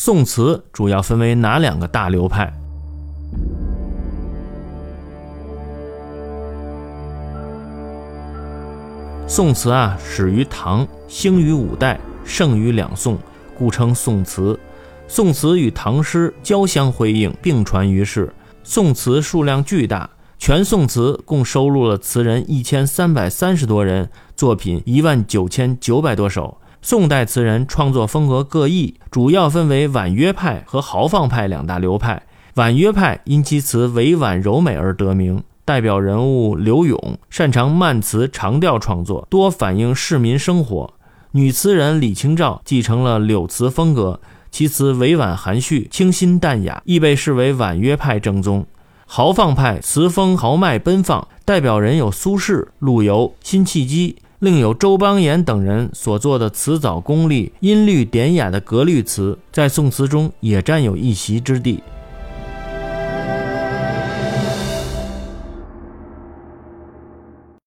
[0.00, 2.52] 宋词主要分为哪两个大流派？
[9.26, 13.18] 宋词啊，始于唐，兴于五代，盛于两宋，
[13.58, 14.56] 故称宋词。
[15.08, 18.32] 宋词与唐诗交相辉映，并传于世。
[18.62, 20.08] 宋词数量巨大，
[20.38, 26.56] 全宋词共收录了词人一千三百三十多人，作品一万九千九百多首。
[26.80, 32.22] 宋代词人创作风格各异，主要分为婉约派和豪放派两大流派。
[32.54, 40.94] 婉约派因其词委婉柔美而得名，代表人物柳永擅长慢词长调创作，多反映市民生活。
[41.32, 48.66] 女词人李清照继承了柳词风格，其词委婉含蓄、清新淡雅，亦被视为婉约派正宗。
[49.04, 54.16] 豪放派词风豪迈奔放，代表人有苏轼、陆游、辛弃疾。
[54.40, 61.82] 另有周邦彦等人所作的词藻功力、音律典雅的格律词，在宋词中也占有一席之地。